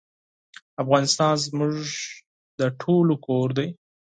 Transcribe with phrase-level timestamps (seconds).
[0.83, 1.75] افغانستان زموږ
[2.83, 3.67] ټولو کور دی